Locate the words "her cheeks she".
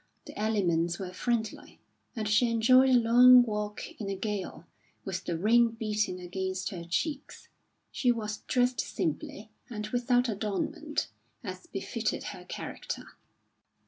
6.71-8.11